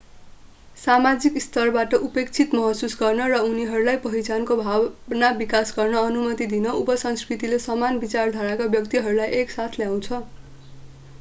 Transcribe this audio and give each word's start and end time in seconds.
सामाजिक 0.77 1.35
स्तरबाट 1.41 1.91
उपेक्षित 1.97 2.55
महसुस 2.55 2.95
गर्न 3.01 3.27
र 3.33 3.41
उनीहरूलाई 3.49 3.99
पहिचानको 4.05 4.57
भावना 4.61 5.29
विकास 5.37 5.73
गर्न 5.75 5.99
अनुमति 6.03 6.47
दिन 6.53 6.65
उपसंस्कृतिले 6.73 7.59
समान 7.67 7.99
विचारधाराका 8.05 8.71
व्यक्तिहरूलाई 8.71 9.37
एक 9.43 9.53
साथ 9.53 9.77
ल्याउँछ 9.77 10.19